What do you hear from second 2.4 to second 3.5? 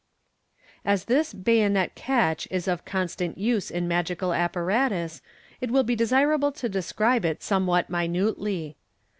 is of constant